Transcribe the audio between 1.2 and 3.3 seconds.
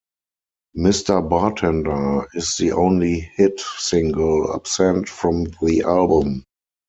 Bartender" is the only